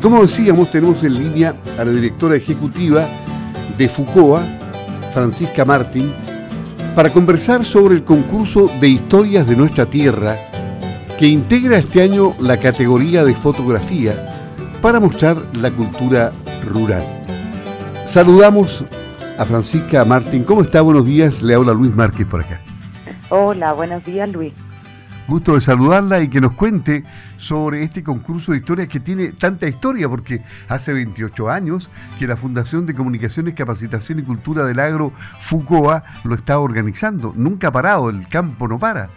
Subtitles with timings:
[0.00, 3.06] Como decíamos, tenemos en línea a la directora ejecutiva
[3.76, 4.42] de FUCOA,
[5.12, 6.12] Francisca Martín,
[6.94, 10.38] para conversar sobre el concurso de historias de nuestra tierra
[11.18, 14.48] que integra este año la categoría de fotografía
[14.80, 16.32] para mostrar la cultura
[16.66, 17.04] rural.
[18.06, 18.86] Saludamos
[19.38, 20.44] a Francisca Martín.
[20.44, 20.80] ¿Cómo está?
[20.80, 21.42] Buenos días.
[21.42, 22.62] Le habla Luis Márquez por acá.
[23.28, 24.54] Hola, buenos días Luis.
[25.30, 27.04] Gusto de saludarla y que nos cuente
[27.36, 31.88] sobre este concurso de historias que tiene tanta historia, porque hace 28 años
[32.18, 37.32] que la Fundación de Comunicaciones, Capacitación y Cultura del Agro, FUCOA, lo está organizando.
[37.36, 39.08] Nunca ha parado, el campo no para.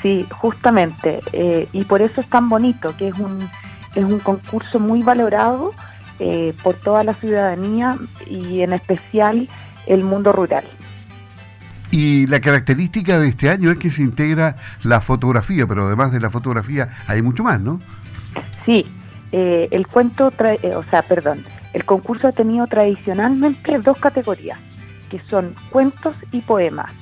[0.00, 3.50] Sí, justamente, eh, y por eso es tan bonito, que es un,
[3.94, 5.72] es un concurso muy valorado
[6.18, 9.50] eh, por toda la ciudadanía y en especial
[9.84, 10.64] el mundo rural.
[11.90, 16.20] Y la característica de este año es que se integra la fotografía, pero además de
[16.20, 17.80] la fotografía hay mucho más, ¿no?
[18.64, 18.84] Sí,
[19.32, 24.58] eh, el cuento, eh, o sea, perdón, el concurso ha tenido tradicionalmente dos categorías,
[25.10, 26.92] que son cuentos y poemas.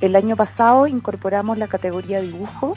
[0.00, 2.76] El año pasado incorporamos la categoría dibujo,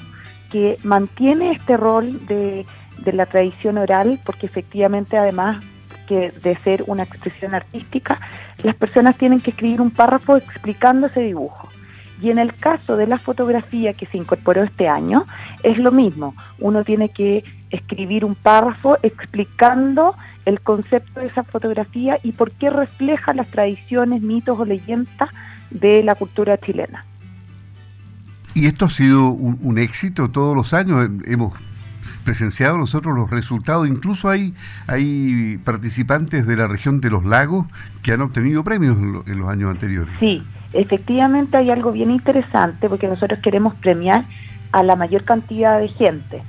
[0.51, 2.65] que mantiene este rol de
[3.05, 5.63] la tradición oral, porque efectivamente además
[6.07, 8.19] que de ser una expresión artística,
[8.63, 11.69] las personas tienen que escribir un párrafo explicando ese dibujo.
[12.21, 15.25] Y en el caso de la fotografía que se incorporó este año,
[15.63, 16.35] es lo mismo.
[16.59, 22.69] Uno tiene que escribir un párrafo explicando el concepto de esa fotografía y por qué
[22.69, 25.29] refleja las tradiciones, mitos o leyendas
[25.69, 27.05] de la cultura chilena.
[28.53, 31.09] Y esto ha sido un, un éxito todos los años.
[31.25, 31.53] Hemos
[32.23, 33.87] presenciado nosotros los resultados.
[33.87, 34.53] Incluso hay,
[34.87, 37.67] hay participantes de la región de los lagos
[38.01, 40.13] que han obtenido premios en, los años anteriores.
[40.19, 44.25] Sí, efectivamente hay algo bien interesante porque nosotros queremos premiar
[44.71, 46.41] a la mayor cantidad de gente.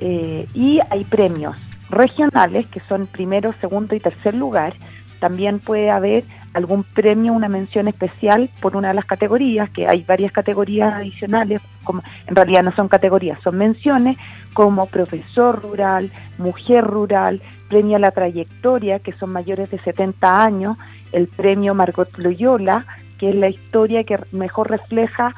[0.00, 1.56] Eh, y hay premios
[1.90, 4.74] regionales que son primero, segundo y tercer lugar.
[5.18, 10.02] También puede haber algún premio, una mención especial por una de las categorías, que hay
[10.02, 14.16] varias categorías adicionales, como en realidad no son categorías, son menciones,
[14.52, 20.76] como profesor rural, mujer rural, premio a la trayectoria, que son mayores de 70 años,
[21.12, 22.84] el premio Margot Loyola,
[23.18, 25.34] que es la historia que mejor refleja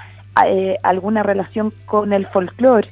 [0.46, 2.88] eh, alguna relación con el folclore,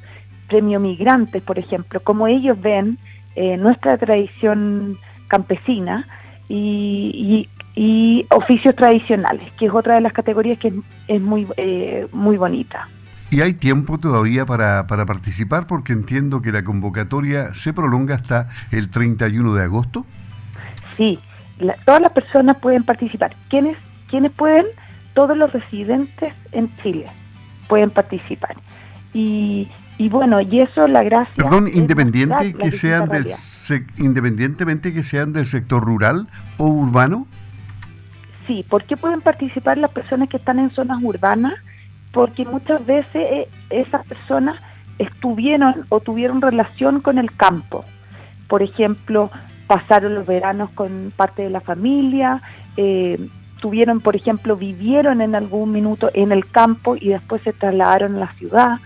[0.48, 2.98] premio Migrantes, por ejemplo, como ellos ven
[3.34, 6.06] eh, nuestra tradición campesina
[6.48, 7.59] y, y
[8.30, 10.72] oficios tradicionales, que es otra de las categorías que
[11.08, 12.88] es, muy, eh, muy bonita.
[13.30, 15.66] ¿Y hay tiempo todavía para, para participar?
[15.66, 20.04] Porque entiendo que la convocatoria se prolonga hasta el 31 de agosto.
[20.96, 21.18] Sí,
[21.86, 23.34] todas las personas pueden participar.
[23.48, 24.66] ¿Quiénes, ¿Quiénes pueden?
[25.14, 27.06] Todos los residentes en Chile
[27.68, 28.56] pueden participar.
[29.14, 31.32] Y, y bueno, y eso la gracia...
[31.34, 33.26] Perdón, independiente que sean del,
[33.96, 36.26] independientemente que sean del sector rural
[36.58, 37.26] o urbano.
[38.50, 41.54] Sí, ¿por qué pueden participar las personas que están en zonas urbanas?
[42.10, 44.60] Porque muchas veces eh, esas personas
[44.98, 47.84] estuvieron o tuvieron relación con el campo.
[48.48, 49.30] Por ejemplo,
[49.68, 52.42] pasaron los veranos con parte de la familia,
[52.76, 53.24] eh,
[53.60, 58.18] tuvieron, por ejemplo, vivieron en algún minuto en el campo y después se trasladaron a
[58.18, 58.78] la ciudad.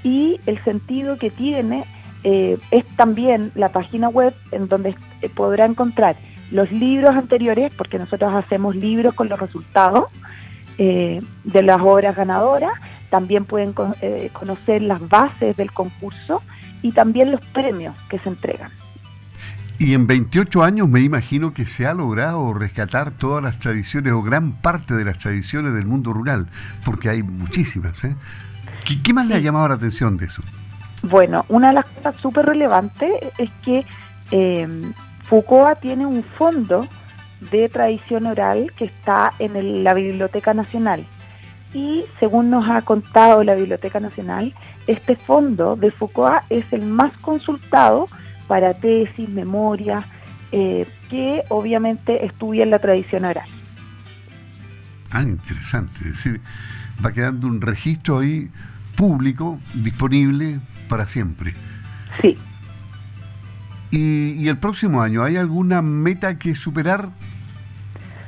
[0.03, 1.85] Y el sentido que tiene
[2.25, 6.17] eh, es también la página web en donde eh, podrá encontrar
[6.51, 10.05] los libros anteriores, porque nosotros hacemos libros con los resultados
[10.79, 12.73] eh, de las obras ganadoras,
[13.11, 13.73] también pueden
[14.33, 16.43] conocer las bases del concurso
[16.83, 18.71] y también los premios que se entregan.
[19.79, 24.23] Y en 28 años me imagino que se ha logrado rescatar todas las tradiciones o
[24.23, 26.47] gran parte de las tradiciones del mundo rural,
[26.85, 28.05] porque hay muchísimas.
[28.05, 28.15] ¿eh?
[29.03, 30.43] ¿Qué, más le ha llamado la atención de eso?
[31.03, 33.85] Bueno, una de las cosas súper relevantes es que
[34.31, 34.67] eh,
[35.25, 36.87] Foucault tiene un fondo
[37.51, 41.05] de tradición oral que está en la Biblioteca Nacional.
[41.75, 44.55] Y según nos ha contado la Biblioteca Nacional,
[44.87, 48.09] este fondo de Foucault es el más consultado
[48.47, 50.07] para tesis, memoria,
[50.53, 53.49] eh, que obviamente estudian la tradición oral.
[55.11, 56.01] Ah, interesante.
[56.01, 56.41] Es decir,
[57.05, 58.51] va quedando un registro ahí
[58.97, 61.55] público, disponible para siempre.
[62.21, 62.37] Sí.
[63.91, 67.11] ¿Y, el próximo año hay alguna meta que superar?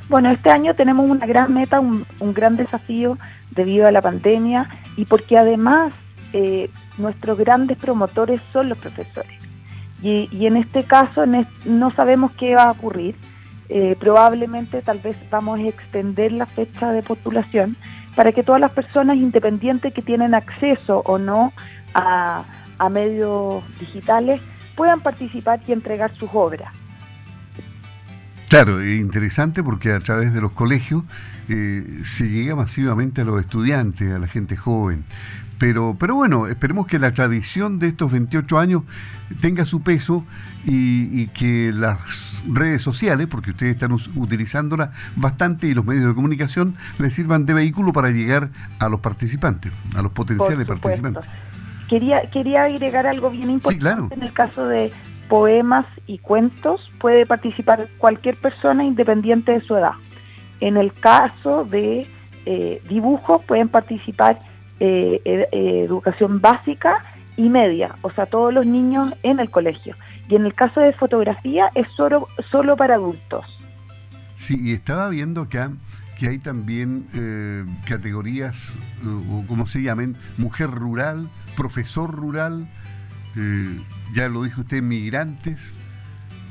[0.08, 3.18] Bueno, este año tenemos una gran meta, un, gran desafío
[3.50, 5.92] debido a la pandemia y porque además
[6.32, 9.45] eh, nuestros grandes promotores son los profesores.
[10.02, 11.24] Y, en este caso
[11.64, 13.16] no sabemos qué va a ocurrir.
[13.68, 17.76] Eh, probablemente tal vez vamos a extender la fecha de postulación
[18.14, 21.52] para que todas las personas independientes que tienen acceso o no
[21.94, 22.44] a,
[22.90, 24.40] medios digitales
[24.76, 26.72] puedan participar y entregar sus obras.
[28.48, 31.02] Claro, es interesante porque a través de los colegios
[31.48, 35.04] eh, se llega masivamente a los estudiantes, a la gente joven.
[35.58, 38.82] Pero, pero bueno, esperemos que la tradición de estos 28 años
[39.40, 40.24] tenga su peso
[40.64, 46.76] y, que las redes sociales, porque ustedes están utilizándolas bastante y los medios de comunicación,
[46.98, 51.24] les sirvan de vehículo para llegar a los participantes, a los potenciales participantes.
[51.88, 54.14] Quería, quería agregar algo bien importante.
[54.14, 54.92] En el caso de
[55.28, 59.92] poemas y cuentos, puede participar cualquier persona independiente de su edad.
[60.60, 62.06] En el caso de
[62.44, 64.40] eh, dibujos, pueden participar
[64.80, 67.02] eh, educación básica
[67.36, 69.94] y media, o sea, todos los niños en el colegio.
[70.28, 73.44] Y en el caso de fotografía es solo, solo para adultos.
[74.36, 75.70] Sí, y estaba viendo acá
[76.18, 78.74] que hay también eh, categorías,
[79.04, 82.68] o como se llamen, mujer rural, profesor rural,
[83.36, 83.78] eh,
[84.14, 85.74] ya lo dijo usted, migrantes.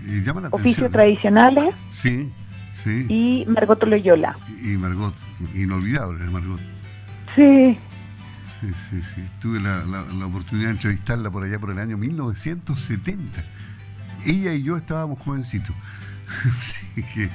[0.08, 1.74] Eh, Oficios tradicionales.
[1.90, 2.32] Sí,
[2.74, 3.08] sí.
[3.10, 4.38] Y Margot Loyola.
[4.62, 5.16] Y, y Margot,
[5.56, 6.60] inolvidable Margot.
[7.36, 7.78] Sí.
[8.66, 9.22] Sí, sí, sí.
[9.40, 9.84] Tuve la,
[10.26, 13.44] oportunidad de entrevistarla por allá por el año 1970.
[14.26, 15.76] Ella y yo estábamos jovencitos.
[16.60, 17.30] sí, que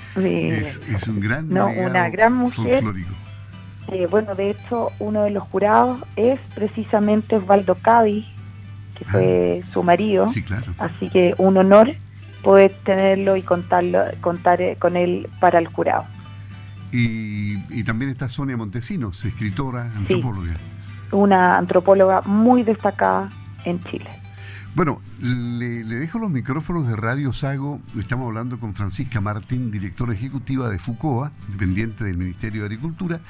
[0.58, 2.82] es, un gran no, una gran mujer.
[3.92, 8.26] Eh, bueno, de hecho, uno de los jurados es precisamente Osvaldo Cádiz,
[8.98, 9.70] que fue ah.
[9.72, 10.28] su marido.
[10.30, 10.72] Sí, claro.
[10.78, 11.94] Así que un honor
[12.42, 16.06] poder tenerlo y contarlo, contar eh, con él para el jurado.
[16.92, 20.56] Y, también está Sonia Montesinos, escritora, antropóloga
[21.12, 23.30] una antropóloga muy destacada
[23.64, 24.20] en Chile.
[24.72, 27.80] Bueno, le, dejo los micrófonos de Radio Sago.
[27.98, 33.20] Estamos hablando con Francisca Martín, directora ejecutiva de FUCOA, dependiente del Ministerio de Agricultura,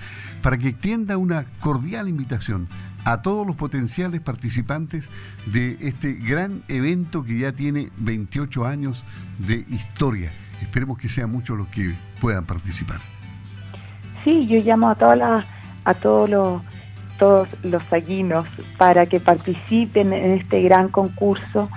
[0.43, 2.69] para que extienda una cordial invitación
[3.07, 5.09] a todos los potenciales participantes
[5.47, 9.03] de este gran evento que ya tiene 28 años
[9.39, 10.33] de historia.
[10.61, 13.01] Esperemos que sean muchos los que puedan participar.
[14.25, 15.47] Sí, yo llamo a todas las,
[15.87, 16.63] a todos los
[17.21, 18.47] todos los saguinos
[18.79, 21.69] para que participen en este gran concurso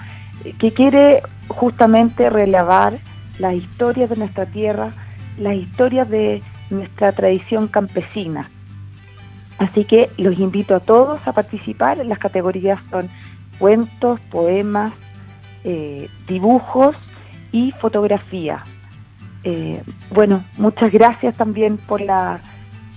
[0.57, 2.98] que quiere justamente relevar
[3.40, 4.94] las historias de nuestra tierra,
[5.38, 8.50] las historias de nuestra tradición campesina.
[9.57, 11.98] Así que los invito a todos a participar.
[12.06, 13.10] Las categorías son
[13.60, 14.94] cuentos, poemas,
[15.66, 16.96] eh, dibujos
[17.51, 18.63] y fotografía.
[19.44, 22.39] Eh, bueno, muchas gracias también por la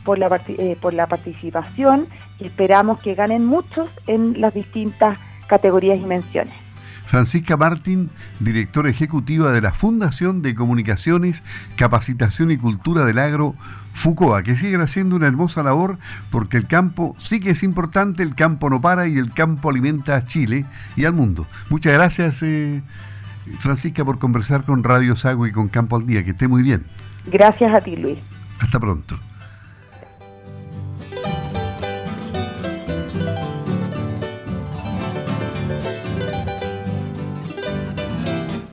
[0.05, 2.07] por la, eh, por la participación
[2.41, 6.55] esperamos que ganen muchos en las distintas categorías y menciones.
[7.07, 8.11] Francisca Martín,
[8.41, 11.43] directora ejecutiva de la Fundación de Comunicaciones,
[11.77, 13.55] Capacitación y Cultura del Agro,
[13.95, 15.99] FUCOA, que sigue haciendo una hermosa labor
[16.31, 20.17] porque el campo sí que es importante, el campo no para y el campo alimenta
[20.17, 20.67] a Chile
[20.97, 21.47] y al mundo.
[21.71, 22.83] Muchas gracias, eh,
[23.61, 26.25] Francisca, por conversar con Radio Sago y con Campo al Día.
[26.25, 26.85] Que esté muy bien.
[27.27, 28.19] Gracias a ti, Luis.
[28.61, 29.19] Hasta pronto.